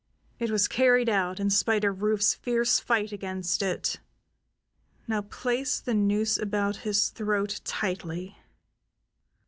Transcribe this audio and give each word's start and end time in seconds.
It 0.39 0.49
was 0.49 0.67
carried 0.67 1.09
out, 1.09 1.39
in 1.39 1.51
spite 1.51 1.83
of 1.83 2.01
Rufe's 2.01 2.33
fierce 2.33 2.79
fight 2.79 3.11
against 3.11 3.61
it. 3.61 3.99
"Now 5.07 5.21
place 5.21 5.79
the 5.79 5.93
noose 5.93 6.39
about 6.39 6.77
his 6.77 7.09
throat 7.09 7.61
tightly." 7.63 8.35